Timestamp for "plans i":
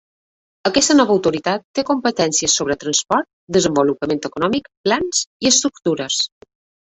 4.89-5.51